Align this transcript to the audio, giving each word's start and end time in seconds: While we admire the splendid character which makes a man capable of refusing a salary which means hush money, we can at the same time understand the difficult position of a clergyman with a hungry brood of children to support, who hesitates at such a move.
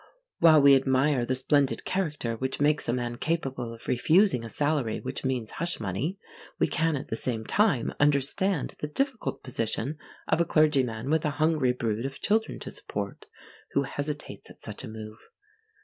While 0.39 0.63
we 0.63 0.73
admire 0.73 1.27
the 1.27 1.35
splendid 1.35 1.85
character 1.85 2.35
which 2.35 2.59
makes 2.59 2.89
a 2.89 2.93
man 2.93 3.17
capable 3.17 3.71
of 3.71 3.87
refusing 3.87 4.43
a 4.43 4.49
salary 4.49 4.99
which 4.99 5.23
means 5.23 5.51
hush 5.61 5.79
money, 5.79 6.17
we 6.57 6.65
can 6.65 6.95
at 6.95 7.09
the 7.09 7.15
same 7.15 7.45
time 7.45 7.93
understand 7.99 8.73
the 8.79 8.87
difficult 8.87 9.43
position 9.43 9.99
of 10.27 10.41
a 10.41 10.43
clergyman 10.45 11.11
with 11.11 11.23
a 11.23 11.29
hungry 11.37 11.71
brood 11.71 12.07
of 12.07 12.19
children 12.19 12.57
to 12.61 12.71
support, 12.71 13.27
who 13.73 13.83
hesitates 13.83 14.49
at 14.49 14.63
such 14.63 14.83
a 14.83 14.87
move. 14.87 15.19